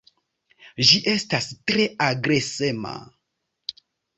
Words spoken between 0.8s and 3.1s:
Ĝi estas tre agresema.